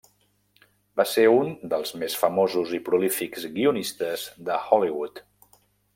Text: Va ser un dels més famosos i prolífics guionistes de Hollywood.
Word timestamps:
Va 1.01 1.05
ser 1.09 1.25
un 1.33 1.51
dels 1.73 1.93
més 2.03 2.17
famosos 2.21 2.73
i 2.77 2.81
prolífics 2.89 3.45
guionistes 3.59 4.25
de 4.49 4.57
Hollywood. 4.71 5.23